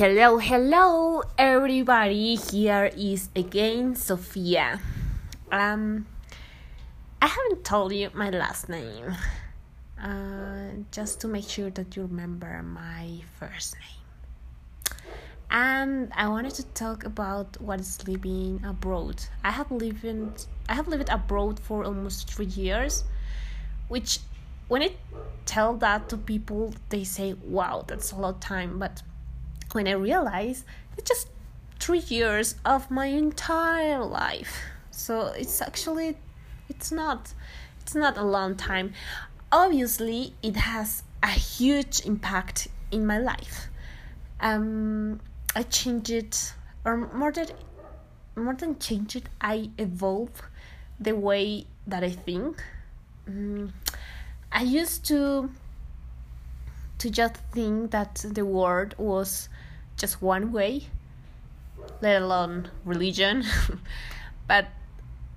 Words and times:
Hello, 0.00 0.38
hello, 0.38 1.22
everybody. 1.36 2.34
Here 2.34 2.90
is 2.96 3.28
again 3.36 3.94
Sophia. 3.94 4.80
Um, 5.52 6.06
I 7.20 7.26
haven't 7.26 7.66
told 7.66 7.92
you 7.92 8.08
my 8.14 8.30
last 8.30 8.70
name. 8.70 9.14
Uh, 10.02 10.80
just 10.90 11.20
to 11.20 11.28
make 11.28 11.46
sure 11.46 11.68
that 11.72 11.96
you 11.96 12.04
remember 12.04 12.62
my 12.62 13.20
first 13.38 13.76
name. 13.76 14.96
And 15.50 16.10
I 16.16 16.28
wanted 16.28 16.54
to 16.54 16.64
talk 16.68 17.04
about 17.04 17.60
what 17.60 17.78
is 17.78 18.08
living 18.08 18.64
abroad. 18.64 19.22
I 19.44 19.50
have 19.50 19.70
lived 19.70 20.46
I 20.66 20.76
have 20.76 20.88
lived 20.88 21.10
abroad 21.10 21.60
for 21.60 21.84
almost 21.84 22.32
three 22.32 22.46
years, 22.46 23.04
which 23.88 24.20
when 24.68 24.82
I 24.82 24.92
tell 25.44 25.74
that 25.74 26.08
to 26.08 26.16
people, 26.16 26.72
they 26.88 27.04
say, 27.04 27.34
"Wow, 27.44 27.84
that's 27.86 28.12
a 28.12 28.16
lot 28.16 28.36
of 28.36 28.40
time," 28.40 28.78
but 28.78 29.02
when 29.72 29.86
I 29.88 29.92
realized 29.92 30.64
it's 30.96 31.08
just 31.08 31.28
three 31.78 32.00
years 32.00 32.56
of 32.64 32.90
my 32.90 33.06
entire 33.06 34.04
life. 34.04 34.56
So 34.90 35.28
it's 35.28 35.62
actually 35.62 36.16
it's 36.68 36.92
not 36.92 37.34
it's 37.80 37.94
not 37.94 38.16
a 38.16 38.24
long 38.24 38.56
time. 38.56 38.92
Obviously, 39.50 40.34
it 40.42 40.56
has 40.56 41.02
a 41.22 41.28
huge 41.30 42.06
impact 42.06 42.68
in 42.92 43.06
my 43.06 43.18
life. 43.18 43.66
Um, 44.40 45.20
I 45.54 45.64
changed 45.64 46.10
it, 46.10 46.54
or 46.84 46.96
more 46.96 47.32
than 47.32 47.48
more 48.36 48.54
than 48.54 48.78
change 48.78 49.16
it, 49.16 49.24
I 49.40 49.70
evolve 49.78 50.42
the 51.00 51.16
way 51.16 51.66
that 51.86 52.04
I 52.04 52.10
think. 52.10 52.62
Um, 53.26 53.72
I 54.52 54.62
used 54.62 55.04
to 55.06 55.50
to 56.98 57.10
just 57.10 57.36
think 57.52 57.90
that 57.90 58.24
the 58.34 58.44
world 58.44 58.94
was 58.98 59.48
just 60.00 60.22
one 60.22 60.50
way, 60.50 60.84
let 62.00 62.22
alone 62.22 62.70
religion. 62.84 63.44
but 64.48 64.66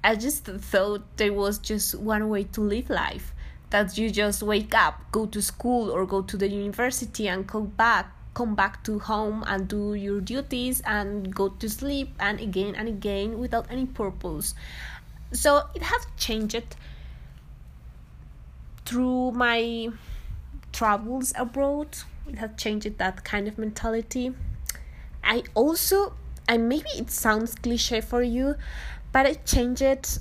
I 0.04 0.16
just 0.16 0.46
thought 0.46 1.04
there 1.18 1.34
was 1.34 1.60
just 1.60 1.96
one 1.96 2.30
way 2.30 2.46
to 2.46 2.62
live 2.62 2.90
life 2.90 3.34
that 3.70 3.98
you 3.98 4.10
just 4.10 4.44
wake 4.44 4.74
up, 4.76 5.02
go 5.12 5.26
to 5.26 5.42
school 5.42 5.92
or 5.92 6.06
go 6.06 6.22
to 6.22 6.38
the 6.38 6.48
university 6.48 7.28
and 7.28 7.48
come 7.48 7.66
back, 7.68 8.12
come 8.34 8.56
back 8.56 8.84
to 8.84 9.00
home 9.00 9.44
and 9.48 9.68
do 9.68 9.96
your 9.96 10.22
duties 10.22 10.82
and 10.86 11.34
go 11.34 11.50
to 11.50 11.70
sleep 11.70 12.10
and 12.20 12.40
again 12.40 12.76
and 12.76 12.88
again 12.88 13.40
without 13.40 13.66
any 13.70 13.86
purpose. 13.86 14.54
So 15.32 15.64
it 15.74 15.82
has 15.82 16.06
changed 16.18 16.76
through 18.86 19.32
my 19.32 19.90
travels 20.72 21.34
abroad. 21.36 21.98
It 22.28 22.38
has 22.38 22.52
changed 22.58 22.98
that 22.98 23.24
kind 23.24 23.48
of 23.48 23.58
mentality. 23.58 24.34
I 25.24 25.44
also, 25.54 26.14
and 26.48 26.68
maybe 26.68 26.90
it 26.96 27.10
sounds 27.10 27.56
cliche 27.56 28.02
for 28.02 28.22
you, 28.22 28.56
but 29.12 29.26
I 29.26 29.34
changed 29.34 29.82
it. 29.82 30.20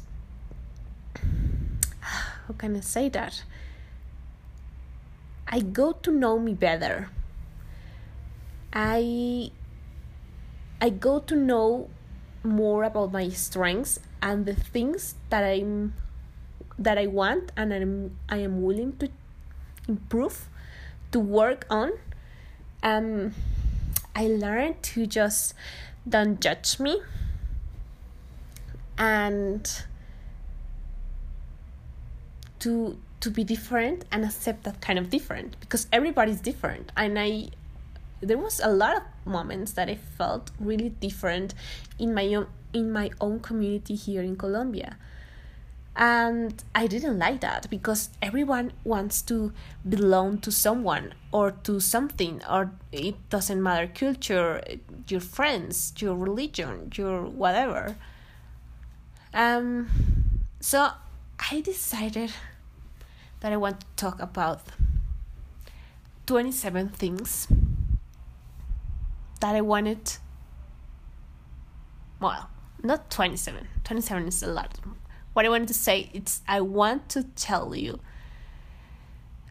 How 2.01 2.55
can 2.57 2.77
I 2.77 2.81
say 2.81 3.09
that? 3.09 3.43
I 5.49 5.61
go 5.61 5.93
to 5.93 6.11
know 6.11 6.39
me 6.39 6.55
better. 6.55 7.11
I 8.73 9.51
I 10.81 10.89
go 10.89 11.21
to 11.21 11.37
know 11.37 11.91
more 12.43 12.85
about 12.85 13.13
my 13.13 13.29
strengths 13.29 14.01
and 14.23 14.47
the 14.47 14.55
things 14.55 15.15
that 15.29 15.45
I'm 15.45 15.95
that 16.79 16.97
I 16.97 17.07
want 17.07 17.53
and 17.57 17.73
I'm 17.73 18.17
I 18.29 18.39
am 18.39 18.63
willing 18.63 18.97
to 18.97 19.11
improve 19.87 20.49
to 21.13 21.21
work 21.21 21.67
on. 21.69 21.93
Um 22.83 23.35
I 24.15 24.27
learned 24.27 24.83
to 24.95 25.07
just 25.07 25.55
don't 26.09 26.41
judge 26.41 26.79
me. 26.79 27.01
And 28.99 29.71
to 32.61 32.99
to 33.21 33.31
be 33.31 33.45
different 33.45 34.05
and 34.11 34.25
accept 34.25 34.65
that 34.65 34.81
kind 34.81 34.99
of 34.99 35.11
different 35.11 35.59
because 35.61 35.87
everybody's 35.93 36.41
different. 36.41 36.93
And 36.97 37.19
I 37.19 37.49
there 38.21 38.39
was 38.39 38.61
a 38.61 38.69
lot 38.69 38.97
of 38.97 39.03
moments 39.25 39.73
that 39.73 39.89
I 39.89 39.97
felt 39.97 40.51
really 40.61 40.91
different 40.91 41.55
in 41.99 42.15
my 42.15 42.35
own 42.35 42.47
in 42.73 42.93
my 42.93 43.11
own 43.21 43.41
community 43.41 43.95
here 43.95 44.23
in 44.23 44.37
Colombia 44.37 44.97
and 45.95 46.65
i 46.75 46.87
didn't 46.87 47.19
like 47.19 47.41
that 47.43 47.69
because 47.69 48.09
everyone 48.23 48.73
wants 48.83 49.21
to 49.21 49.53
belong 49.87 50.39
to 50.39 50.51
someone 50.51 51.13
or 51.33 51.51
to 51.51 51.81
something 51.81 52.41
or 52.49 52.73
it 52.91 53.15
doesn't 53.29 53.63
matter 53.63 53.87
culture 53.95 54.63
your 55.09 55.21
friends 55.21 55.93
your 55.99 56.17
religion 56.17 56.91
your 56.95 57.25
whatever. 57.25 57.97
Um 59.35 59.89
so 60.61 60.91
i 61.51 61.61
decided 61.61 62.33
that 63.41 63.53
i 63.53 63.57
want 63.57 63.81
to 63.81 63.87
talk 63.97 64.21
about 64.21 64.61
27 66.27 66.89
things 66.91 67.49
that 69.41 69.55
i 69.57 69.61
wanted 69.61 70.17
well 72.21 72.49
not 72.83 73.11
27 73.11 73.67
27 73.85 74.29
is 74.29 74.43
a 74.43 74.47
lot 74.47 74.79
what 75.33 75.45
I 75.47 75.49
wanted 75.49 75.69
to 75.69 75.75
say 75.75 76.11
it's 76.13 76.43
I 76.47 76.61
want 76.61 77.09
to 77.11 77.23
tell 77.23 77.75
you 77.75 78.01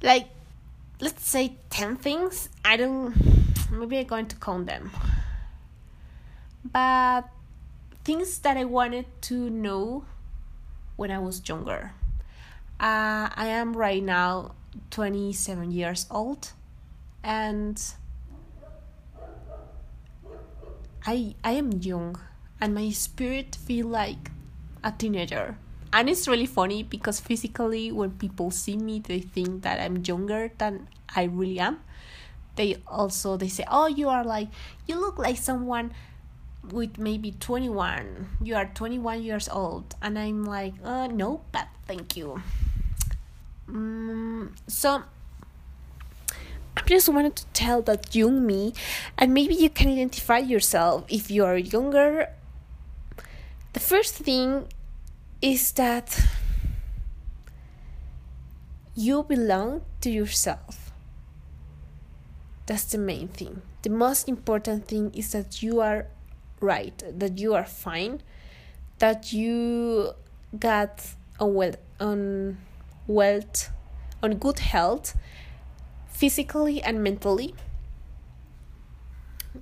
like 0.01 0.27
let's 0.99 1.27
say 1.27 1.57
10 1.71 1.97
things. 1.97 2.49
I 2.63 2.77
don't 2.77 3.15
maybe 3.71 3.99
I'm 3.99 4.05
going 4.05 4.27
to 4.27 4.35
count 4.35 4.67
them. 4.67 4.91
But 6.63 7.29
things 8.03 8.39
that 8.39 8.57
I 8.57 8.65
wanted 8.65 9.05
to 9.21 9.49
know 9.49 10.05
when 10.95 11.09
I 11.09 11.19
was 11.19 11.41
younger. 11.47 11.93
Uh, 12.79 13.29
I 13.33 13.47
am 13.47 13.73
right 13.73 14.03
now 14.03 14.53
27 14.91 15.71
years 15.71 16.05
old 16.09 16.51
and 17.23 17.81
I 21.05 21.35
I 21.43 21.51
am 21.51 21.73
young 21.73 22.19
and 22.59 22.75
my 22.75 22.89
spirit 22.91 23.55
feel 23.55 23.87
like 23.87 24.31
a 24.83 24.91
teenager 24.91 25.57
and 25.93 26.09
it's 26.09 26.27
really 26.27 26.45
funny 26.45 26.83
because 26.83 27.19
physically 27.19 27.91
when 27.91 28.11
people 28.11 28.51
see 28.51 28.77
me 28.77 28.99
they 28.99 29.19
think 29.19 29.63
that 29.63 29.79
i'm 29.79 30.01
younger 30.05 30.51
than 30.57 30.87
i 31.15 31.23
really 31.23 31.59
am. 31.59 31.79
They 32.55 32.77
also 32.87 33.37
they 33.37 33.47
say 33.47 33.63
oh 33.71 33.87
you 33.87 34.09
are 34.09 34.23
like 34.23 34.49
you 34.85 34.99
look 34.99 35.17
like 35.17 35.37
someone 35.37 35.93
with 36.69 36.97
maybe 36.99 37.31
21 37.31 38.37
you 38.43 38.55
are 38.55 38.65
21 38.65 39.23
years 39.23 39.47
old. 39.49 39.95
And 40.01 40.19
i'm 40.19 40.43
like 40.43 40.73
uh 40.83 41.07
no 41.07 41.41
but 41.51 41.67
thank 41.87 42.17
you. 42.17 42.41
Um, 43.67 44.53
so 44.67 45.03
I 46.75 46.81
just 46.85 47.07
wanted 47.09 47.35
to 47.37 47.45
tell 47.53 47.81
that 47.83 48.15
young 48.15 48.45
me, 48.45 48.73
and 49.17 49.33
maybe 49.33 49.55
you 49.55 49.69
can 49.69 49.89
identify 49.89 50.39
yourself 50.39 51.05
if 51.09 51.31
you 51.31 51.45
are 51.45 51.57
younger. 51.57 52.29
The 53.73 53.79
first 53.79 54.15
thing 54.15 54.67
is 55.41 55.71
that 55.73 56.23
you 58.95 59.23
belong 59.23 59.81
to 60.01 60.09
yourself. 60.09 60.91
That's 62.67 62.85
the 62.85 62.99
main 62.99 63.27
thing. 63.27 63.61
The 63.81 63.89
most 63.89 64.29
important 64.29 64.87
thing 64.87 65.11
is 65.15 65.31
that 65.31 65.63
you 65.63 65.81
are 65.81 66.05
right, 66.59 67.03
that 67.17 67.39
you 67.39 67.55
are 67.55 67.65
fine, 67.65 68.21
that 68.99 69.33
you 69.33 70.13
got 70.57 71.05
a 71.39 71.47
well 71.47 71.73
on 71.99 72.57
wealth 73.07 73.71
on 74.21 74.35
good 74.35 74.59
health 74.59 75.17
physically 76.07 76.81
and 76.83 77.03
mentally. 77.03 77.55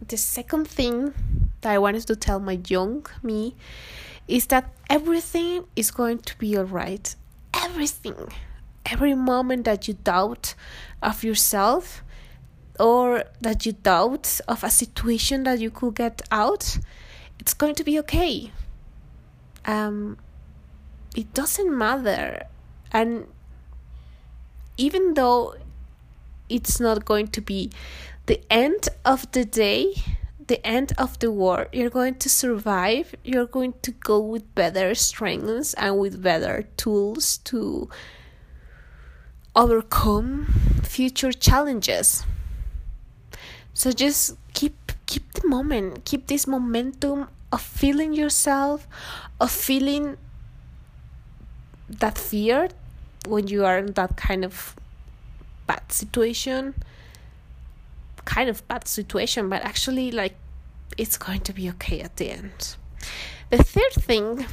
The 0.08 0.18
second 0.18 0.68
thing 0.68 1.14
that 1.62 1.72
I 1.72 1.78
wanted 1.78 2.06
to 2.08 2.16
tell 2.16 2.40
my 2.40 2.60
young 2.68 3.06
me 3.24 3.56
is 4.30 4.46
that 4.46 4.72
everything 4.90 5.66
is 5.76 5.90
going 5.90 6.20
to 6.20 6.38
be 6.38 6.58
alright. 6.58 7.16
Everything. 7.54 8.30
Every 8.86 9.16
moment 9.16 9.66
that 9.66 9.88
you 9.88 9.96
doubt 9.96 10.54
of 11.02 11.24
yourself 11.24 12.04
or 12.80 13.24
that 13.42 13.66
you 13.66 13.74
doubt 13.74 14.40
of 14.48 14.64
a 14.64 14.70
situation 14.70 15.44
that 15.44 15.60
you 15.60 15.72
could 15.72 15.96
get 15.96 16.22
out, 16.32 16.78
it's 17.40 17.56
going 17.56 17.74
to 17.76 17.84
be 17.84 18.00
okay. 18.00 18.52
Um, 19.66 20.18
it 21.16 21.34
doesn't 21.34 21.76
matter. 21.76 22.44
And 22.92 23.26
even 24.78 25.16
though 25.16 25.56
it's 26.48 26.80
not 26.80 27.04
going 27.04 27.28
to 27.30 27.42
be 27.42 27.72
the 28.28 28.40
end 28.52 28.90
of 29.04 29.32
the 29.32 29.44
day, 29.44 29.96
the 30.50 30.66
end 30.66 30.92
of 30.98 31.18
the 31.20 31.32
war, 31.32 31.68
you're 31.72 31.90
going 31.90 32.16
to 32.16 32.28
survive. 32.28 33.16
You're 33.24 33.46
going 33.46 33.76
to 33.84 33.92
go 33.92 34.20
with 34.20 34.54
better 34.56 34.94
strengths 34.96 35.74
and 35.76 35.98
with 35.98 36.22
better 36.22 36.68
tools 36.76 37.38
to 37.46 37.88
overcome 39.56 40.48
future 40.84 41.32
challenges. 41.32 42.26
So 43.74 43.92
just 43.92 44.36
keep 44.54 44.76
keep 45.06 45.32
the 45.34 45.48
moment, 45.48 46.04
keep 46.04 46.28
this 46.28 46.46
momentum 46.46 47.30
of 47.52 47.62
feeling 47.62 48.14
yourself, 48.14 48.88
of 49.40 49.52
feeling 49.52 50.18
that 51.88 52.18
fear 52.18 52.70
when 53.28 53.48
you 53.48 53.66
are 53.66 53.78
in 53.78 53.94
that 53.94 54.18
kind 54.18 54.44
of 54.44 54.76
bad 55.68 55.92
situation 55.92 56.74
kind 58.26 58.50
of 58.50 58.68
bad 58.68 58.88
situation 58.88 59.50
but 59.50 59.62
actually 59.64 60.12
like 60.12 60.36
it's 60.98 61.18
going 61.18 61.42
to 61.42 61.54
be 61.54 61.70
okay 61.70 62.02
at 62.02 62.18
the 62.18 62.32
end. 62.32 62.76
The 63.50 63.64
third 63.64 63.94
thing 63.94 64.46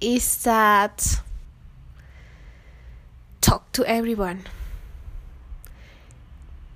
is 0.00 0.42
that 0.42 1.20
talk 3.40 3.70
to 3.72 3.84
everyone. 3.86 4.44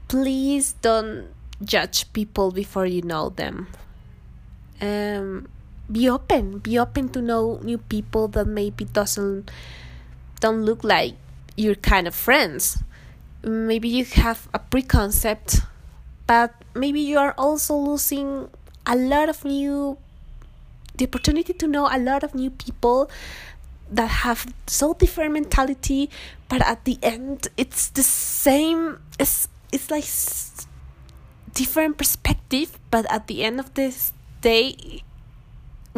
Please 0.09 0.73
don't 0.81 1.29
judge 1.63 2.11
people 2.13 2.51
before 2.51 2.87
you 2.87 3.03
know 3.03 3.31
them. 3.31 3.69
Um 4.81 5.49
be 5.91 6.09
open. 6.09 6.59
Be 6.59 6.79
open 6.79 7.09
to 7.11 7.21
know 7.23 7.61
new 7.63 7.79
people 7.79 8.29
that 8.29 8.47
maybe 8.47 8.85
doesn't 8.85 9.51
don't 10.41 10.63
look 10.63 10.85
like 10.85 11.15
your 11.57 11.75
kind 11.75 12.07
of 12.07 12.15
friends 12.15 12.79
maybe 13.43 13.89
you 13.89 14.05
have 14.05 14.49
a 14.53 14.59
preconcept 14.59 15.63
but 16.27 16.55
maybe 16.75 17.01
you 17.01 17.19
are 17.19 17.35
also 17.39 17.77
losing 17.77 18.49
a 18.87 18.97
lot 18.97 19.29
of 19.29 19.45
new 19.45 19.97
the 20.97 21.07
opportunity 21.07 21.53
to 21.53 21.67
know 21.67 21.89
a 21.91 21.99
lot 21.99 22.23
of 22.23 22.35
new 22.35 22.51
people 22.51 23.11
that 23.91 24.11
have 24.27 24.53
so 24.67 24.93
different 24.95 25.33
mentality 25.33 26.11
but 26.49 26.61
at 26.63 26.85
the 26.85 26.99
end 27.03 27.49
it's 27.57 27.89
the 27.91 28.03
same 28.03 28.99
it's 29.19 29.49
it's 29.73 29.91
like 29.91 30.05
different 31.55 31.97
perspective 31.97 32.79
but 32.91 33.11
at 33.11 33.27
the 33.27 33.45
end 33.45 33.61
of 33.61 33.73
this 33.75 34.13
day 34.41 35.03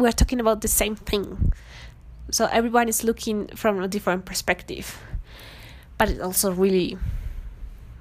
we're 0.01 0.11
talking 0.11 0.39
about 0.39 0.61
the 0.61 0.67
same 0.67 0.95
thing. 0.95 1.53
So 2.31 2.47
everyone 2.51 2.89
is 2.89 3.03
looking 3.03 3.47
from 3.55 3.81
a 3.81 3.87
different 3.87 4.25
perspective. 4.25 4.99
But 5.97 6.09
it's 6.09 6.19
also 6.19 6.51
really 6.51 6.97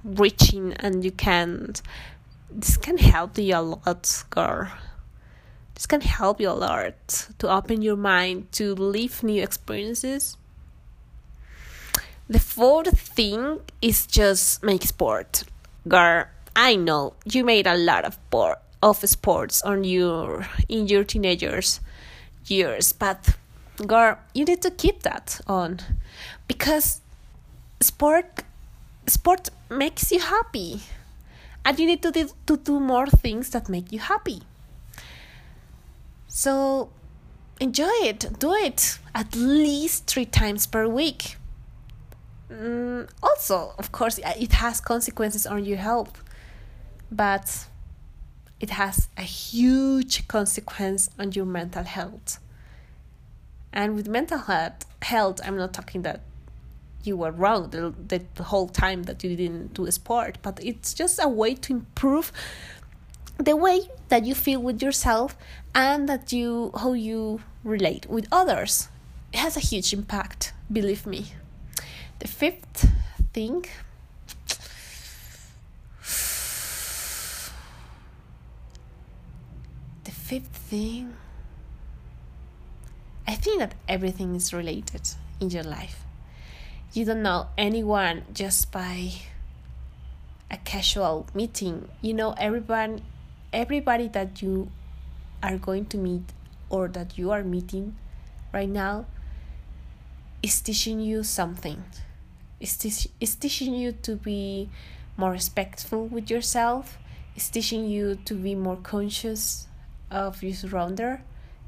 reaching 0.05 0.73
and 0.75 1.05
you 1.05 1.11
can't. 1.11 1.81
this 2.51 2.77
can 2.77 2.99
help 2.99 3.39
you 3.39 3.57
a 3.57 3.63
lot, 3.63 4.25
girl. 4.31 4.69
This 5.75 5.87
can 5.87 6.01
help 6.01 6.41
you 6.41 6.51
a 6.51 6.53
lot 6.53 7.29
to 7.39 7.49
open 7.49 7.83
your 7.83 7.97
mind 7.97 8.53
to 8.53 8.75
live 8.75 9.23
new 9.23 9.43
experiences. 9.43 10.37
The 12.29 12.39
fourth 12.39 12.99
thing 12.99 13.61
is 13.81 14.07
just 14.07 14.63
make 14.63 14.85
sport. 14.85 15.45
Girl, 15.89 16.27
I 16.55 16.77
know 16.77 17.15
you 17.25 17.45
made 17.45 17.67
a 17.67 17.77
lot 17.77 18.05
of 18.05 18.15
sport 18.15 18.59
of 18.83 18.97
sports 19.09 19.63
on 19.63 19.85
your 19.85 20.47
in 20.69 20.87
your 20.87 21.05
teenagers 21.05 21.81
years 22.47 22.93
but 22.93 23.37
girl 23.87 24.19
you 24.35 24.45
need 24.45 24.63
to 24.63 24.71
keep 24.71 25.03
that 25.03 25.41
on 25.47 25.79
because 26.49 27.01
sport 27.81 28.43
sport 29.07 29.51
makes 29.71 30.11
you 30.13 30.21
happy. 30.21 30.81
And 31.65 31.79
you 31.79 31.87
need 31.87 32.03
to 32.03 32.11
do, 32.11 32.29
to 32.47 32.57
do 32.57 32.81
more 32.81 33.07
things 33.07 33.51
that 33.51 33.69
make 33.69 33.93
you 33.93 33.99
happy. 33.99 34.43
So 36.29 36.91
enjoy 37.61 37.93
it. 38.03 38.39
Do 38.39 38.55
it 38.55 38.99
at 39.15 39.35
least 39.35 40.07
three 40.07 40.25
times 40.25 40.67
per 40.67 40.87
week. 40.89 41.37
Mm, 42.51 43.09
also 43.23 43.75
of 43.79 43.93
course 43.93 44.19
it 44.19 44.53
has 44.53 44.81
consequences 44.81 45.47
on 45.47 45.65
your 45.65 45.79
health. 45.79 46.25
But 47.13 47.67
it 48.61 48.71
has 48.71 49.09
a 49.17 49.23
huge 49.23 50.29
consequence 50.29 51.11
on 51.19 51.33
your 51.33 51.47
mental 51.47 51.85
health. 51.85 52.39
And 53.73 53.95
with 53.95 54.09
mental 54.09 54.39
health, 54.39 54.85
health, 55.03 55.41
I'm 55.45 55.57
not 55.57 55.73
talking 55.73 56.03
that 56.03 56.21
you 57.05 57.17
were 57.17 57.31
wrong 57.31 57.71
the, 57.71 57.95
the, 58.09 58.43
whole 58.43 58.69
time 58.69 59.05
that 59.05 59.25
you 59.25 59.35
didn't 59.37 59.75
do 59.75 59.87
a 59.87 59.93
sport, 59.93 60.39
but 60.43 60.63
it's 60.63 60.93
just 60.95 61.19
a 61.23 61.29
way 61.29 61.55
to 61.55 61.73
improve 61.73 62.33
the 63.39 63.57
way 63.57 63.81
that 64.09 64.25
you 64.25 64.35
feel 64.35 64.61
with 64.61 64.83
yourself 64.83 65.37
and 65.75 66.09
that 66.09 66.33
you 66.33 66.71
how 66.79 66.93
you 66.93 67.41
relate 67.65 68.07
with 68.07 68.27
others. 68.31 68.89
It 69.33 69.39
has 69.39 69.57
a 69.57 69.61
huge 69.61 69.93
impact, 69.93 70.53
believe 70.71 71.07
me. 71.07 71.27
The 72.19 72.29
fifth 72.29 72.91
thing 73.33 73.65
the 80.05 80.11
fifth 80.11 80.49
thing 80.49 81.17
I 83.27 83.35
think 83.37 83.61
that 83.61 83.75
everything 83.89 84.35
is 84.35 84.53
related 84.53 85.03
in 85.39 85.51
your 85.51 85.63
life. 85.63 86.05
You 86.93 87.05
don't 87.05 87.23
know 87.23 87.47
anyone 87.57 88.25
just 88.35 88.73
by 88.73 89.13
a 90.51 90.57
casual 90.57 91.29
meeting. 91.33 91.89
You 92.03 92.15
know 92.15 92.35
everyone 92.37 93.03
everybody 93.53 94.09
that 94.09 94.43
you 94.43 94.73
are 95.41 95.57
going 95.57 95.87
to 95.87 95.97
meet 95.97 96.33
or 96.69 96.89
that 96.89 97.17
you 97.17 97.31
are 97.31 97.45
meeting 97.45 97.95
right 98.53 98.69
now 98.69 99.07
is 100.43 100.61
teaching 100.61 100.99
you 100.99 101.23
something. 101.23 101.85
Is, 102.59 103.09
is 103.21 103.37
teaching 103.37 103.75
you 103.75 103.93
to 104.03 104.17
be 104.17 104.69
more 105.17 105.31
respectful 105.31 106.09
with 106.09 106.29
yourself. 106.29 106.99
Is 107.37 107.49
teaching 107.49 107.85
you 107.85 108.17
to 108.25 108.35
be 108.35 108.57
more 108.57 108.77
conscious 108.77 109.69
of 110.11 110.43
your 110.43 110.55
surrounder. 110.55 111.21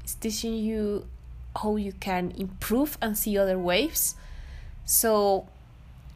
It's 0.03 0.15
teaching 0.15 0.55
you 0.55 1.07
how 1.55 1.77
you 1.77 1.93
can 1.93 2.31
improve 2.31 2.97
and 3.01 3.17
see 3.17 3.37
other 3.37 3.57
ways. 3.57 4.15
So 4.85 5.47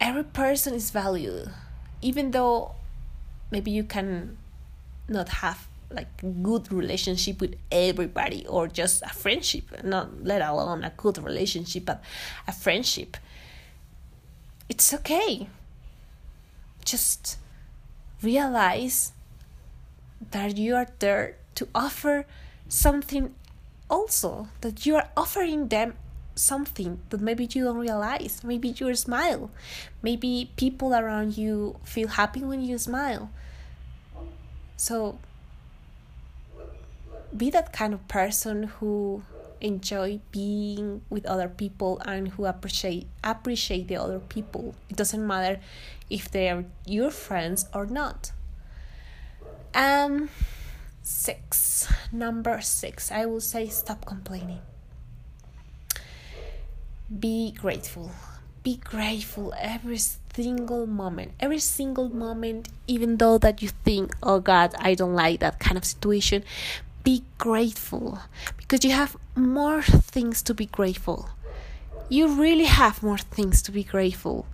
every 0.00 0.24
person 0.24 0.74
is 0.74 0.90
valued, 0.90 1.50
even 2.02 2.30
though 2.30 2.74
maybe 3.50 3.70
you 3.70 3.84
can 3.84 4.36
not 5.08 5.28
have 5.28 5.66
like 5.90 6.08
good 6.42 6.70
relationship 6.70 7.40
with 7.40 7.54
everybody 7.72 8.46
or 8.46 8.68
just 8.68 9.02
a 9.02 9.08
friendship, 9.08 9.82
not 9.82 10.24
let 10.24 10.42
alone 10.42 10.84
a 10.84 10.92
good 10.96 11.18
relationship, 11.18 11.86
but 11.86 12.02
a 12.46 12.52
friendship. 12.52 13.16
It's 14.68 14.92
okay. 14.92 15.48
Just 16.84 17.38
realize 18.22 19.12
that 20.30 20.56
you 20.58 20.74
are 20.74 20.88
there 20.98 21.36
to 21.54 21.68
offer 21.74 22.26
something 22.68 23.34
also 23.88 24.48
that 24.60 24.84
you 24.84 24.94
are 24.96 25.08
offering 25.16 25.68
them 25.68 25.94
something 26.38 27.00
that 27.10 27.20
maybe 27.20 27.48
you 27.50 27.64
don't 27.64 27.78
realize. 27.78 28.42
Maybe 28.44 28.68
you 28.68 28.94
smile. 28.94 29.50
Maybe 30.02 30.50
people 30.56 30.94
around 30.94 31.36
you 31.36 31.76
feel 31.84 32.08
happy 32.08 32.42
when 32.42 32.62
you 32.62 32.78
smile. 32.78 33.30
So 34.76 35.18
be 37.36 37.50
that 37.50 37.72
kind 37.72 37.92
of 37.92 38.06
person 38.08 38.64
who 38.64 39.22
enjoy 39.60 40.20
being 40.30 41.02
with 41.10 41.26
other 41.26 41.48
people 41.48 42.00
and 42.06 42.28
who 42.28 42.46
appreciate 42.46 43.08
appreciate 43.24 43.88
the 43.88 43.96
other 43.96 44.20
people. 44.20 44.74
It 44.88 44.96
doesn't 44.96 45.26
matter 45.26 45.60
if 46.08 46.30
they 46.30 46.48
are 46.48 46.64
your 46.86 47.10
friends 47.10 47.66
or 47.74 47.86
not. 47.86 48.32
Um 49.74 50.30
six. 51.02 51.88
Number 52.12 52.60
six. 52.60 53.10
I 53.10 53.26
will 53.26 53.40
say 53.40 53.68
stop 53.68 54.06
complaining 54.06 54.60
be 57.08 57.52
grateful. 57.52 58.10
Be 58.62 58.76
grateful 58.76 59.54
every 59.56 59.98
single 59.98 60.86
moment. 60.86 61.32
Every 61.40 61.58
single 61.58 62.08
moment 62.08 62.68
even 62.86 63.16
though 63.16 63.38
that 63.38 63.60
you 63.60 63.68
think 63.68 64.14
oh 64.22 64.38
god 64.40 64.74
i 64.78 64.94
don't 64.94 65.14
like 65.14 65.40
that 65.40 65.58
kind 65.58 65.76
of 65.76 65.84
situation 65.84 66.44
be 67.08 67.24
grateful. 67.38 68.18
Because 68.58 68.84
you 68.84 68.90
have 68.90 69.16
more 69.34 69.82
things 69.82 70.42
to 70.42 70.52
be 70.52 70.66
grateful. 70.66 71.30
You 72.10 72.28
really 72.28 72.64
have 72.64 73.02
more 73.02 73.16
things 73.16 73.62
to 73.62 73.72
be 73.72 73.82
grateful. 73.82 74.44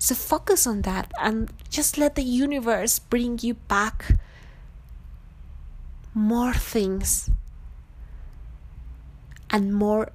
So 0.00 0.16
focus 0.16 0.66
on 0.66 0.82
that 0.82 1.12
and 1.22 1.52
just 1.70 1.96
let 1.96 2.16
the 2.16 2.24
universe 2.24 2.98
bring 2.98 3.38
you 3.42 3.54
back 3.54 4.16
more 6.12 6.52
things 6.52 7.30
and 9.50 9.72
more 9.72 10.10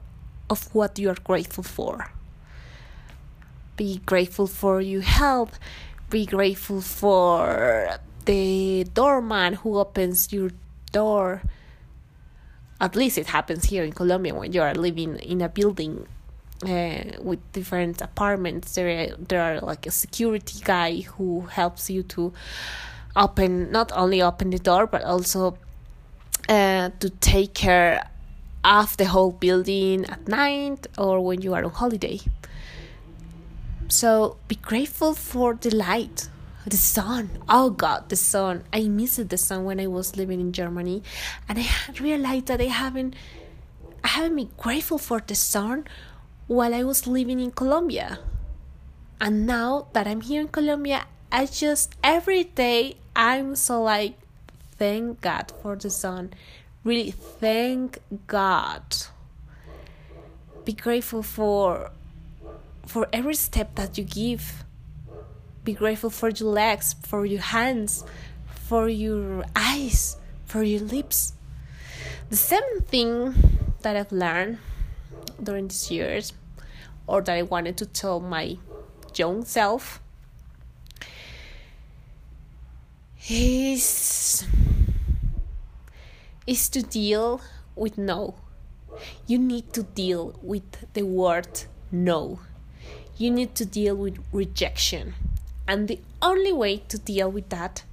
of 0.49 0.73
what 0.73 0.97
you 0.99 1.09
are 1.09 1.17
grateful 1.23 1.63
for. 1.63 2.11
Be 3.75 4.01
grateful 4.05 4.47
for 4.47 4.81
your 4.81 5.01
health. 5.01 5.59
Be 6.09 6.25
grateful 6.25 6.81
for 6.81 7.99
the 8.25 8.85
doorman 8.93 9.53
who 9.53 9.77
opens 9.77 10.33
your 10.33 10.51
door. 10.91 11.41
At 12.81 12.95
least 12.95 13.17
it 13.17 13.27
happens 13.27 13.65
here 13.65 13.83
in 13.83 13.93
Colombia 13.93 14.33
when 14.33 14.53
you 14.53 14.61
are 14.61 14.73
living 14.73 15.17
in 15.17 15.41
a 15.41 15.49
building 15.49 16.07
uh, 16.63 17.03
with 17.21 17.39
different 17.53 18.01
apartments. 18.01 18.75
There, 18.75 19.15
there 19.17 19.41
are 19.41 19.61
like 19.61 19.85
a 19.85 19.91
security 19.91 20.59
guy 20.63 21.01
who 21.01 21.41
helps 21.41 21.89
you 21.89 22.03
to 22.03 22.33
open 23.15 23.71
not 23.71 23.91
only 23.95 24.21
open 24.21 24.49
the 24.49 24.59
door 24.59 24.87
but 24.87 25.03
also 25.03 25.57
uh, 26.47 26.89
to 26.99 27.09
take 27.09 27.53
care 27.53 28.09
of 28.63 28.97
the 28.97 29.05
whole 29.05 29.31
building 29.31 30.05
at 30.05 30.27
night 30.27 30.87
or 30.97 31.21
when 31.21 31.41
you 31.41 31.53
are 31.53 31.63
on 31.63 31.71
holiday. 31.71 32.19
So 33.87 34.37
be 34.47 34.55
grateful 34.55 35.13
for 35.13 35.55
the 35.55 35.75
light, 35.75 36.29
the 36.65 36.77
sun. 36.77 37.31
Oh 37.49 37.71
God, 37.71 38.09
the 38.09 38.15
sun. 38.15 38.63
I 38.71 38.87
missed 38.87 39.29
the 39.29 39.37
sun 39.37 39.63
when 39.63 39.79
I 39.79 39.87
was 39.87 40.15
living 40.15 40.39
in 40.39 40.51
Germany, 40.53 41.01
and 41.47 41.57
I 41.59 41.67
realized 41.99 42.47
that 42.47 42.61
I 42.61 42.65
haven't, 42.65 43.15
I 44.03 44.09
haven't 44.09 44.35
been 44.35 44.51
grateful 44.57 44.99
for 44.99 45.19
the 45.25 45.35
sun 45.35 45.87
while 46.47 46.73
I 46.73 46.83
was 46.83 47.07
living 47.07 47.39
in 47.39 47.51
Colombia. 47.51 48.19
And 49.19 49.47
now 49.47 49.87
that 49.93 50.07
I'm 50.07 50.21
here 50.21 50.41
in 50.41 50.49
Colombia, 50.49 51.05
I 51.31 51.45
just 51.45 51.95
every 52.03 52.43
day 52.43 52.97
I'm 53.15 53.55
so 53.55 53.83
like, 53.83 54.17
thank 54.77 55.21
God 55.21 55.51
for 55.61 55.75
the 55.75 55.89
sun. 55.89 56.33
Really, 56.83 57.11
thank 57.11 57.99
God. 58.27 58.83
Be 60.65 60.73
grateful 60.73 61.23
for 61.23 61.91
for 62.85 63.07
every 63.13 63.35
step 63.35 63.75
that 63.75 63.97
you 63.97 64.03
give. 64.03 64.63
Be 65.63 65.73
grateful 65.73 66.09
for 66.09 66.29
your 66.29 66.49
legs, 66.49 66.95
for 67.03 67.25
your 67.25 67.41
hands, 67.41 68.03
for 68.47 68.89
your 68.89 69.45
eyes, 69.55 70.17
for 70.45 70.63
your 70.63 70.79
lips. 70.81 71.33
The 72.29 72.35
seventh 72.35 72.87
thing 72.87 73.35
that 73.81 73.95
I've 73.95 74.11
learned 74.11 74.57
during 75.41 75.67
these 75.67 75.91
years, 75.91 76.33
or 77.07 77.21
that 77.21 77.35
I 77.35 77.43
wanted 77.43 77.77
to 77.77 77.85
tell 77.85 78.19
my 78.19 78.57
young 79.15 79.43
self, 79.45 80.01
is 83.29 83.83
is 86.49 86.67
to 86.67 86.81
deal 86.81 87.41
with 87.75 87.95
no. 87.95 88.33
You 89.27 89.37
need 89.37 89.71
to 89.73 89.83
deal 89.83 90.33
with 90.41 90.63
the 90.93 91.03
word 91.03 91.65
no. 91.91 92.39
You 93.17 93.29
need 93.29 93.53
to 93.53 93.65
deal 93.65 93.95
with 93.95 94.17
rejection. 94.33 95.13
And 95.67 95.87
the 95.87 95.99
only 96.23 96.51
way 96.51 96.77
to 96.87 96.97
deal 96.97 97.29
with 97.29 97.49
that 97.49 97.83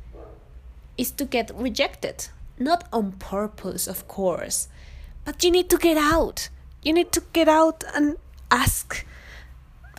is 0.97 1.11
to 1.13 1.27
get 1.27 1.51
rejected. 1.55 2.29
Not 2.59 2.89
on 2.95 3.13
purpose, 3.13 3.87
of 3.87 4.09
course, 4.09 4.69
but 5.27 5.45
you 5.45 5.51
need 5.51 5.69
to 5.69 5.77
get 5.77 5.99
out. 5.99 6.49
You 6.83 6.95
need 6.95 7.13
to 7.13 7.23
get 7.35 7.49
out 7.49 7.85
and 7.95 8.17
ask 8.51 9.05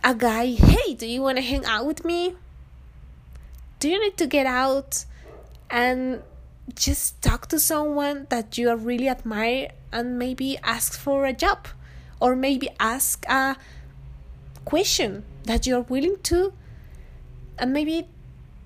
a 0.02 0.16
guy, 0.16 0.46
hey, 0.46 0.94
do 0.94 1.06
you 1.06 1.22
want 1.22 1.38
to 1.38 1.44
hang 1.44 1.64
out 1.64 1.86
with 1.86 2.04
me? 2.04 2.34
Do 3.78 3.88
you 3.88 4.00
need 4.00 4.16
to 4.16 4.26
get 4.26 4.46
out 4.46 5.04
and 5.70 6.22
just 6.74 7.20
talk 7.22 7.48
to 7.48 7.58
someone 7.58 8.26
that 8.30 8.58
you 8.58 8.74
really 8.74 9.08
admire 9.08 9.70
and 9.92 10.18
maybe 10.18 10.58
ask 10.62 10.98
for 10.98 11.24
a 11.24 11.32
job 11.32 11.68
or 12.20 12.36
maybe 12.36 12.68
ask 12.78 13.24
a 13.28 13.56
question 14.64 15.24
that 15.44 15.66
you're 15.66 15.82
willing 15.82 16.16
to. 16.24 16.52
And 17.58 17.72
maybe 17.72 18.06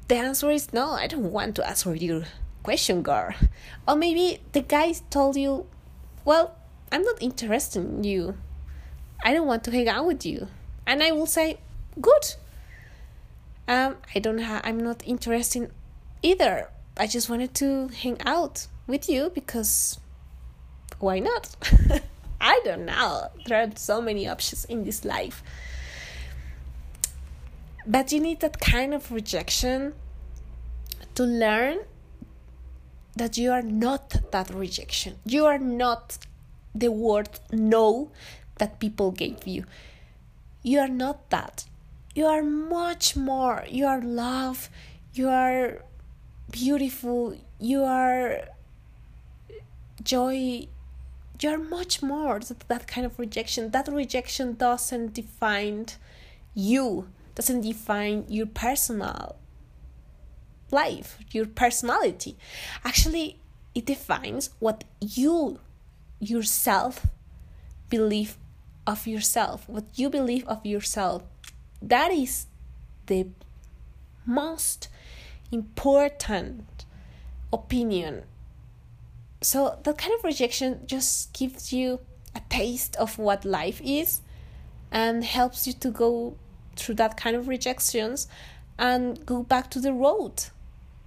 the 0.09 0.17
answer 0.17 0.51
is 0.51 0.73
no 0.73 0.91
i 0.91 1.07
don't 1.07 1.33
want 1.33 1.57
to 1.57 1.67
answer 1.67 1.95
your 1.95 2.25
question 2.63 3.03
girl. 3.03 3.33
Or 3.89 3.97
maybe 3.97 4.41
the 4.53 4.61
guy 4.61 4.93
told 5.11 5.37
you 5.37 5.67
well 6.25 6.55
i'm 6.91 7.03
not 7.03 7.23
interested 7.23 7.85
in 7.85 8.05
you. 8.05 8.37
I 9.25 9.33
don't 9.33 9.47
want 9.47 9.65
to 9.65 9.71
hang 9.71 9.89
out 9.89 10.07
with 10.07 10.27
you. 10.27 10.49
And 10.87 11.03
i 11.03 11.13
will 11.13 11.27
say 11.27 11.59
good. 12.01 12.35
Um 13.69 13.97
i 14.15 14.19
don't 14.19 14.41
i'm 14.41 14.81
not 14.81 15.03
interested 15.07 15.71
either 16.23 16.69
I 16.97 17.07
just 17.07 17.31
wanted 17.31 17.55
to 17.55 17.89
hang 17.89 18.19
out 18.27 18.67
with 18.87 19.09
you 19.09 19.31
because 19.35 19.99
why 20.99 21.19
not? 21.19 21.57
I 22.41 22.61
don't 22.65 22.85
know. 22.85 23.29
There 23.47 23.63
are 23.63 23.71
so 23.77 24.03
many 24.03 24.29
options 24.29 24.65
in 24.67 24.85
this 24.85 25.05
life. 25.05 25.43
But 27.87 28.13
you 28.13 28.21
need 28.21 28.41
that 28.41 28.61
kind 28.61 28.95
of 28.95 29.11
rejection 29.11 29.95
to 31.15 31.25
learn 31.25 31.79
that 33.17 33.37
you 33.37 33.51
are 33.53 33.63
not 33.63 34.31
that 34.31 34.51
rejection. 34.51 35.19
You 35.25 35.47
are 35.47 35.59
not 35.59 36.19
the 36.75 36.91
word 36.91 37.29
no 37.51 38.11
that 38.59 38.79
people 38.79 39.11
gave 39.11 39.47
you. 39.47 39.65
You 40.63 40.81
are 40.81 40.89
not 40.89 41.31
that. 41.31 41.65
You 42.15 42.27
are 42.27 42.43
much 42.43 43.17
more. 43.17 43.65
You 43.69 43.87
are 43.87 44.01
love. 44.01 44.71
You 45.15 45.29
are 45.29 45.83
beautiful, 46.53 47.37
you 47.59 47.83
are 47.83 48.43
joy, 50.03 50.69
you're 51.41 51.59
much 51.59 52.03
more 52.03 52.39
than 52.39 52.59
that 52.69 52.87
kind 52.87 53.05
of 53.05 53.19
rejection. 53.19 53.71
That 53.71 53.89
rejection 53.89 54.55
doesn't 54.55 55.15
define 55.15 55.87
you, 56.55 57.09
doesn't 57.35 57.63
define 57.63 58.27
your 58.29 58.47
personal 58.47 59.37
life, 60.71 61.19
your 61.33 61.47
personality. 61.47 62.37
Actually, 62.85 63.39
it 63.75 63.87
defines 63.87 64.51
what 64.61 64.85
you 65.01 65.59
yourself 66.21 67.07
believe 67.89 68.37
of 68.87 69.07
yourself, 69.07 69.69
what 69.69 69.85
you 69.95 70.09
believe 70.11 70.47
of 70.47 70.65
yourself. 70.65 71.23
That 71.81 72.13
is 72.13 72.47
the 73.07 73.27
most 74.25 74.89
important 75.53 76.87
opinion. 77.53 78.25
So 79.43 79.79
that 79.83 79.99
kind 79.99 80.15
of 80.15 80.25
rejection 80.25 80.81
just 80.87 81.33
gives 81.33 81.73
you 81.73 82.01
a 82.35 82.41
taste 82.49 82.97
of 82.97 83.19
what 83.19 83.45
life 83.45 83.81
is 83.85 84.21
and 84.91 85.25
helps 85.25 85.67
you 85.67 85.73
to 85.75 85.91
go 85.91 86.37
through 86.77 86.95
that 86.97 87.17
kind 87.17 87.37
of 87.37 87.49
rejections 87.49 88.27
and 88.79 89.25
go 89.27 89.43
back 89.43 89.71
to 89.71 89.81
the 89.81 89.93
road 89.93 90.45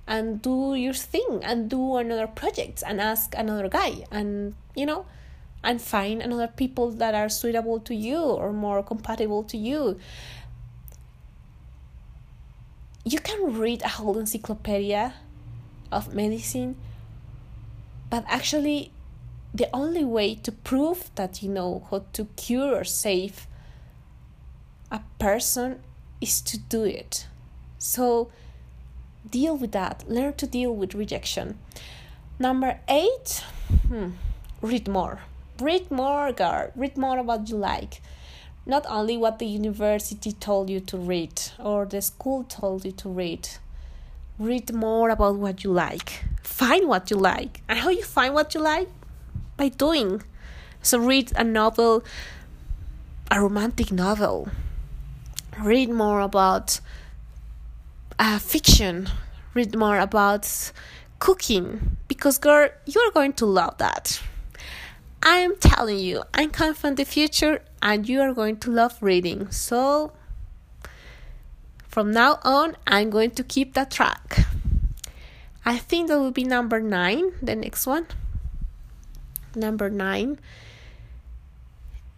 and 0.08 0.42
do 0.42 0.76
your 0.76 0.94
thing 0.94 1.40
and 1.42 1.70
do 1.70 1.96
another 1.96 2.28
project 2.28 2.84
and 2.86 3.02
ask 3.02 3.34
another 3.36 3.68
guy 3.68 4.06
and 4.12 4.54
you 4.76 4.86
know 4.86 5.06
and 5.64 5.82
find 5.82 6.22
another 6.22 6.48
people 6.48 6.92
that 6.92 7.16
are 7.16 7.28
suitable 7.28 7.80
to 7.80 7.96
you 7.96 8.20
or 8.20 8.54
more 8.54 8.84
compatible 8.84 9.44
to 9.44 9.58
you 9.58 10.00
you 13.06 13.20
can 13.20 13.58
read 13.60 13.84
a 13.84 13.88
whole 13.88 14.18
encyclopedia 14.18 15.14
of 15.92 16.14
medicine, 16.14 16.76
but 18.10 18.26
actually, 18.28 18.92
the 19.54 19.70
only 19.72 20.04
way 20.04 20.36
to 20.36 20.52
prove 20.52 21.12
that 21.16 21.42
you 21.42 21.50
know 21.50 21.88
how 21.90 22.04
to 22.14 22.26
cure 22.36 22.76
or 22.76 22.84
save 22.84 23.48
a 24.92 25.02
person 25.20 25.82
is 26.20 26.42
to 26.42 26.58
do 26.58 26.84
it. 26.84 27.28
So, 27.78 28.32
deal 29.30 29.56
with 29.56 29.72
that. 29.74 30.04
Learn 30.08 30.34
to 30.34 30.48
deal 30.48 30.76
with 30.76 30.96
rejection. 30.96 31.60
Number 32.40 32.80
eight, 32.90 33.44
hmm, 33.88 34.10
read 34.62 34.88
more. 34.88 35.20
Read 35.60 35.92
more, 35.92 36.32
girl. 36.32 36.72
Read 36.76 36.98
more 36.98 37.20
about 37.20 37.50
you 37.50 37.58
like 37.58 38.02
not 38.66 38.86
only 38.90 39.16
what 39.18 39.40
the 39.40 39.46
university 39.46 40.32
told 40.32 40.70
you 40.70 40.80
to 40.80 40.98
read 40.98 41.42
or 41.60 41.86
the 41.86 42.02
school 42.02 42.44
told 42.44 42.84
you 42.86 42.92
to 42.92 43.10
read. 43.10 43.48
Read 44.40 44.74
more 44.74 45.10
about 45.10 45.36
what 45.36 45.64
you 45.64 45.72
like. 45.72 46.24
Find 46.42 46.88
what 46.88 47.10
you 47.12 47.18
like. 47.18 47.62
And 47.70 47.80
how 47.80 47.90
you 47.90 48.04
find 48.04 48.34
what 48.34 48.54
you 48.54 48.62
like? 48.62 48.90
By 49.56 49.70
doing. 49.70 50.24
So 50.82 50.98
read 50.98 51.32
a 51.36 51.44
novel, 51.44 52.04
a 53.32 53.40
romantic 53.40 53.92
novel. 53.92 54.50
Read 55.62 55.90
more 55.90 56.20
about 56.20 56.82
uh, 58.20 58.40
fiction. 58.40 59.10
Read 59.54 59.78
more 59.78 60.00
about 60.00 60.72
cooking. 61.20 61.98
Because, 62.08 62.38
girl, 62.38 62.70
you're 62.86 63.12
going 63.12 63.34
to 63.34 63.46
love 63.46 63.78
that. 63.78 64.22
I 65.24 65.38
am 65.38 65.56
telling 65.58 66.00
you, 66.00 66.24
I'm 66.34 66.52
coming 66.52 66.76
from 66.76 66.96
the 66.96 67.06
future 67.06 67.62
and 67.82 68.08
you 68.08 68.22
are 68.22 68.34
going 68.34 68.58
to 68.58 68.72
love 68.72 68.98
reading. 69.02 69.52
So, 69.52 70.12
from 71.88 72.12
now 72.12 72.40
on, 72.44 72.78
I'm 72.86 73.10
going 73.10 73.32
to 73.32 73.44
keep 73.44 73.74
that 73.74 73.92
track. 73.92 74.46
I 75.66 75.78
think 75.78 76.10
that 76.10 76.20
will 76.20 76.32
be 76.32 76.44
number 76.44 76.80
nine, 76.80 77.34
the 77.42 77.56
next 77.56 77.88
one. 77.88 78.06
Number 79.56 79.90
nine 79.90 80.38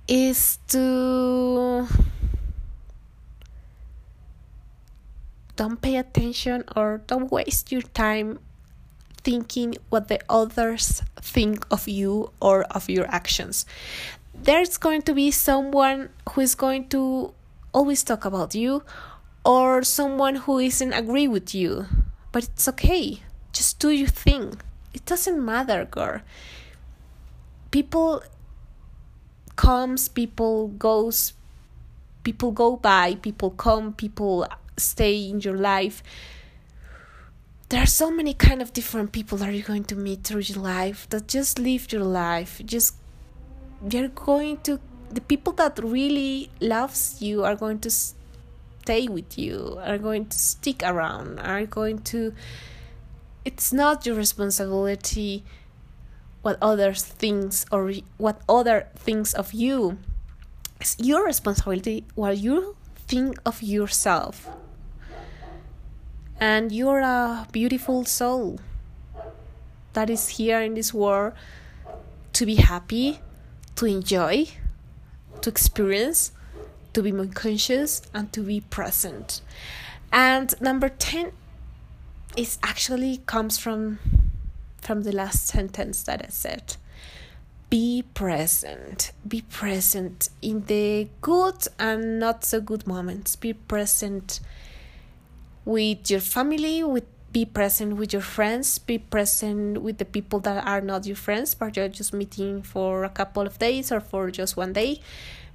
is 0.08 0.60
to 0.70 1.88
don't 5.56 5.82
pay 5.82 5.98
attention 5.98 6.64
or 6.76 7.02
don't 7.08 7.32
waste 7.32 7.72
your 7.72 7.82
time 7.82 8.40
thinking 9.28 9.76
what 9.92 10.08
the 10.08 10.20
others 10.30 11.04
think 11.20 11.68
of 11.70 11.84
you 11.88 12.32
or 12.40 12.64
of 12.72 12.88
your 12.88 13.08
actions. 13.12 13.66
There's 14.34 14.78
going 14.78 15.02
to 15.04 15.14
be 15.14 15.32
someone 15.32 16.16
who 16.32 16.40
is 16.40 16.56
going 16.56 16.88
to 16.96 17.34
always 17.74 18.08
talk 18.08 18.24
about 18.24 18.56
you 18.56 18.84
or 19.44 19.84
someone 19.84 20.48
who 20.48 20.60
isn't 20.60 20.94
agree 20.94 21.28
with 21.28 21.54
you 21.54 21.86
but 22.32 22.44
it's 22.44 22.68
okay. 22.68 23.20
Just 23.52 23.80
do 23.80 23.90
your 23.90 24.08
thing. 24.08 24.62
It 24.94 25.06
doesn't 25.06 25.44
matter, 25.44 25.86
girl. 25.86 26.22
People 27.72 28.22
comes, 29.56 30.08
people 30.08 30.68
goes, 30.78 31.34
people 32.24 32.52
go 32.52 32.78
by, 32.78 33.16
people 33.16 33.52
come, 33.52 33.94
people 33.94 34.46
stay 34.78 35.30
in 35.30 35.40
your 35.42 35.58
life. 35.58 36.04
There 37.70 37.84
are 37.84 37.86
so 37.86 38.10
many 38.10 38.34
kind 38.34 38.62
of 38.62 38.72
different 38.72 39.12
people 39.12 39.38
that 39.40 39.54
you're 39.54 39.62
going 39.62 39.84
to 39.86 39.96
meet 39.96 40.24
through 40.24 40.42
your 40.42 40.60
life 40.60 41.08
that 41.10 41.28
just 41.28 41.60
live 41.60 41.92
your 41.92 42.04
life. 42.04 42.62
Just 42.66 42.96
you're 43.92 44.08
going 44.08 44.58
to 44.62 44.80
the 45.10 45.20
people 45.20 45.52
that 45.54 45.78
really 45.84 46.50
loves 46.62 47.22
you 47.22 47.44
are 47.44 47.56
going 47.56 47.80
to 47.80 47.90
stay 47.90 49.08
with 49.10 49.38
you, 49.38 49.80
are 49.84 49.98
going 49.98 50.28
to 50.28 50.38
stick 50.38 50.82
around, 50.84 51.40
are 51.40 51.66
going 51.66 52.00
to 52.04 52.34
it's 53.44 53.72
not 53.72 54.06
your 54.06 54.16
responsibility 54.16 55.44
what 56.42 56.58
others 56.62 57.04
thinks 57.04 57.66
or 57.72 57.94
what 58.18 58.42
other 58.50 58.88
thinks 58.96 59.34
of 59.34 59.54
you 59.54 59.98
it's 60.82 60.98
your 61.00 61.26
responsibility 61.26 62.04
what 62.16 62.38
you 62.38 62.76
think 63.08 63.40
of 63.46 63.64
yourself 63.64 64.50
and 66.40 66.72
you're 66.72 67.00
a 67.00 67.48
beautiful 67.52 68.06
soul 68.06 68.60
that 69.94 70.10
is 70.10 70.30
here 70.30 70.62
in 70.62 70.74
this 70.74 70.94
world 70.94 71.34
to 72.34 72.46
be 72.46 72.56
happy 72.56 73.20
to 73.76 73.86
enjoy 73.86 74.48
to 75.42 75.50
experience 75.50 76.32
to 76.94 77.02
be 77.02 77.12
more 77.12 77.28
conscious 77.28 78.02
and 78.14 78.32
to 78.34 78.42
be 78.42 78.62
present 78.62 79.42
and 80.12 80.60
number 80.62 80.90
10 80.90 81.32
is 82.36 82.60
actually 82.64 83.18
comes 83.26 83.58
from 83.58 84.00
from 84.82 85.04
the 85.04 85.12
last 85.12 85.48
sentence 85.48 86.04
that 86.04 86.24
I 86.24 86.30
said. 86.30 86.78
Be 87.70 88.06
present. 88.14 89.12
Be 89.28 89.42
present 89.42 90.30
in 90.42 90.64
the 90.66 91.10
good 91.20 91.68
and 91.78 92.20
not 92.20 92.46
so 92.46 92.62
good 92.62 92.88
moments. 92.88 93.36
Be 93.36 93.52
present 93.52 94.40
with 95.68 96.10
your 96.10 96.22
family, 96.22 96.82
with 96.82 97.04
be 97.34 97.44
present 97.44 97.98
with 97.98 98.14
your 98.14 98.22
friends, 98.22 98.80
be 98.80 98.98
present 98.98 99.82
with 99.82 99.98
the 99.98 100.06
people 100.06 100.40
that 100.40 100.66
are 100.66 100.80
not 100.80 101.06
your 101.06 101.18
friends, 101.18 101.54
but 101.54 101.76
you're 101.76 101.90
just 101.90 102.14
meeting 102.14 102.64
for 102.64 103.04
a 103.04 103.10
couple 103.10 103.44
of 103.44 103.60
days 103.60 103.92
or 103.92 104.00
for 104.00 104.32
just 104.32 104.56
one 104.56 104.72
day. 104.72 105.02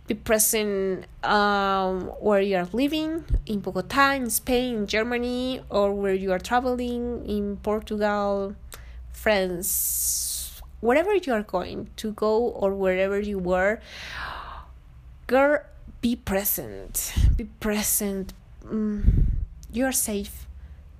Be 0.07 0.14
present 0.14 1.07
um, 1.25 2.12
where 2.21 2.42
you 2.42 2.57
are 2.57 2.69
living 2.73 3.25
in 3.47 3.61
Bogota, 3.61 4.12
in 4.12 4.28
Spain, 4.28 4.75
in 4.76 4.87
Germany, 4.87 5.62
or 5.71 5.95
where 5.95 6.12
you 6.12 6.31
are 6.31 6.38
traveling 6.38 7.25
in 7.26 7.57
Portugal, 7.57 8.54
France, 9.12 10.61
wherever 10.81 11.14
you 11.14 11.33
are 11.33 11.42
going 11.42 11.88
to 11.97 12.12
go 12.12 12.37
or 12.37 12.75
wherever 12.75 13.19
you 13.19 13.38
were, 13.38 13.81
girl, 15.26 15.61
be 16.02 16.16
present. 16.16 17.14
Be 17.35 17.45
present. 17.45 18.35
Mm, 18.66 19.32
you 19.73 19.85
are 19.87 19.93
safe 19.93 20.47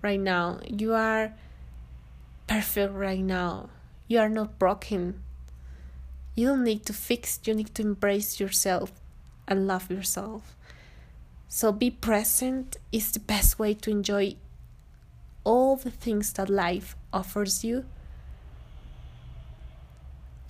right 0.01 0.19
now. 0.19 0.61
You 0.67 0.95
are 0.95 1.35
perfect 2.47 2.93
right 2.95 3.23
now. 3.23 3.71
You 4.09 4.19
are 4.19 4.29
not 4.29 4.59
broken. 4.59 5.23
You 6.35 6.49
don't 6.49 6.65
need 6.65 6.85
to 6.87 6.93
fix, 6.93 7.39
you 7.45 7.55
need 7.55 7.75
to 7.75 7.83
embrace 7.83 8.41
yourself 8.41 8.93
and 9.47 9.67
love 9.67 9.91
yourself. 9.91 10.57
So, 11.47 11.71
be 11.71 11.91
present 11.91 12.79
is 12.91 13.13
the 13.13 13.21
best 13.21 13.59
way 13.59 13.75
to 13.75 13.91
enjoy 13.91 14.37
all 15.45 15.77
the 15.77 15.91
things 15.91 16.33
that 16.33 16.49
life 16.49 16.97
offers 17.13 17.63
you 17.63 17.85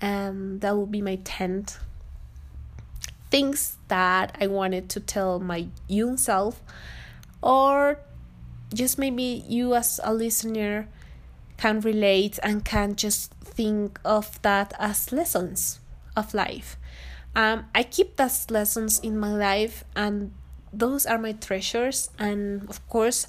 and 0.01 0.61
that 0.61 0.77
will 0.77 0.87
be 0.87 1.03
my 1.03 1.17
10th 1.17 1.79
things 3.33 3.79
that 3.89 4.37
I 4.39 4.47
wanted 4.47 4.91
to 4.91 5.01
tell 5.01 5.41
my 5.41 5.69
young 5.89 6.19
self, 6.19 6.61
or 7.41 7.99
just 8.73 8.99
maybe 8.99 9.45
you 9.49 9.75
as 9.75 10.01
a 10.03 10.13
listener 10.13 10.89
can 11.57 11.81
relate 11.81 12.39
and 12.43 12.65
can 12.65 12.97
just 12.97 13.33
think 13.35 14.01
of 14.05 14.41
that 14.43 14.73
as 14.79 15.13
lessons 15.13 15.81
of 16.17 16.35
life. 16.35 16.77
Um, 17.35 17.67
I 17.75 17.83
keep 17.83 18.17
those 18.17 18.51
lessons 18.51 18.99
in 18.99 19.19
my 19.19 19.33
life, 19.33 19.85
and 19.97 20.33
those 20.73 21.07
are 21.07 21.19
my 21.19 21.33
treasures, 21.33 22.11
and 22.19 22.69
of 22.69 22.87
course, 22.89 23.27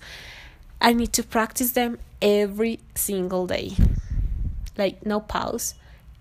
I 0.82 0.93
need 0.93 1.13
to 1.13 1.23
practice 1.23 1.71
them 1.71 1.99
every 2.21 2.79
single 2.95 3.47
day, 3.47 3.71
like 4.77 5.06
no 5.06 5.19
pause 5.19 5.75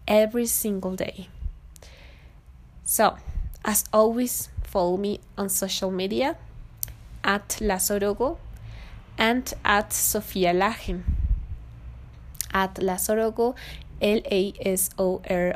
every 0.06 0.46
single 0.46 0.94
day. 0.94 1.28
So, 2.84 3.16
as 3.64 3.84
always, 3.92 4.48
follow 4.62 4.96
me 4.96 5.20
on 5.36 5.48
social 5.48 5.90
media 5.90 6.36
at 7.24 7.48
Lasorogo 7.60 8.38
and 9.18 9.52
at 9.64 9.92
Sophia 9.92 10.52
Lachen. 10.52 11.02
At 12.52 12.74
Lasorogo, 12.76 13.54
L 14.00 14.20
A 14.30 14.52
S 14.60 14.90
O 14.98 15.22
R 15.28 15.54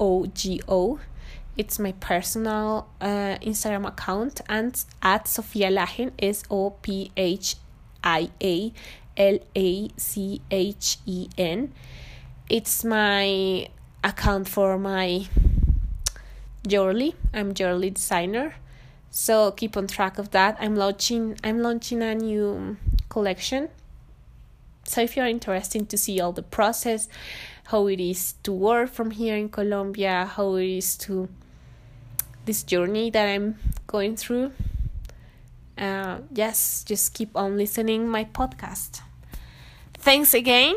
O 0.00 0.26
G 0.26 0.60
O. 0.68 0.98
It's 1.56 1.78
my 1.78 1.92
personal 1.92 2.88
uh, 3.00 3.36
Instagram 3.42 3.86
account, 3.86 4.40
and 4.48 4.82
at 5.02 5.28
Sophia 5.28 5.70
Lachen, 5.70 6.12
S 6.18 6.42
O 6.50 6.70
P 6.70 7.12
H 7.16 7.56
I 8.02 8.30
A 8.42 8.72
L 9.16 9.38
A 9.54 9.88
C 9.96 10.40
H 10.50 10.98
E 11.06 11.28
N 11.36 11.72
it's 12.52 12.84
my 12.84 13.66
account 14.04 14.46
for 14.46 14.78
my 14.78 15.26
jewelry. 16.68 17.14
I'm 17.32 17.54
jewelry 17.54 17.88
designer. 17.88 18.54
So 19.12 19.52
keep 19.52 19.76
on 19.76 19.86
track 19.86 20.18
of 20.18 20.30
that. 20.30 20.56
I'm 20.58 20.74
launching 20.74 21.36
I'm 21.44 21.60
launching 21.60 22.02
a 22.02 22.14
new 22.14 22.78
collection. 23.10 23.68
So 24.84 25.02
if 25.02 25.16
you're 25.16 25.26
interested 25.26 25.88
to 25.90 25.98
see 25.98 26.18
all 26.18 26.32
the 26.32 26.42
process, 26.42 27.08
how 27.64 27.86
it 27.88 28.00
is 28.00 28.34
to 28.42 28.52
work 28.52 28.90
from 28.90 29.10
here 29.12 29.36
in 29.36 29.50
Colombia, 29.50 30.24
how 30.24 30.56
it 30.56 30.66
is 30.66 30.96
to 31.06 31.28
this 32.46 32.62
journey 32.62 33.10
that 33.10 33.28
I'm 33.28 33.56
going 33.86 34.16
through, 34.16 34.50
uh, 35.76 36.18
yes, 36.32 36.82
just 36.82 37.12
keep 37.12 37.36
on 37.36 37.58
listening 37.58 38.08
my 38.08 38.24
podcast. 38.24 39.02
Thanks 39.94 40.32
again. 40.32 40.76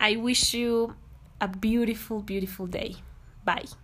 I 0.00 0.16
wish 0.16 0.54
you 0.54 0.96
a 1.40 1.46
beautiful, 1.48 2.20
beautiful 2.20 2.66
day. 2.66 2.96
Bye. 3.44 3.83